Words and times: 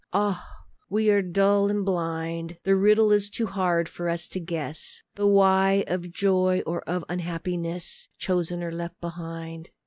Ah! 0.13 0.63
we 0.89 1.11
are 1.11 1.21
dull 1.21 1.69
and 1.69 1.85
blind. 1.85 2.57
The 2.63 2.75
riddle 2.75 3.11
is 3.11 3.29
too 3.29 3.45
hard 3.45 3.87
for 3.87 4.09
us 4.09 4.27
to 4.29 4.39
guess 4.39 5.03
The 5.13 5.27
why 5.27 5.83
of 5.85 6.09
joy 6.11 6.63
or 6.65 6.81
of 6.89 7.05
unhappiness, 7.07 8.07
Chosen 8.17 8.63
or 8.63 8.71
left 8.71 8.99
behind. 8.99 9.69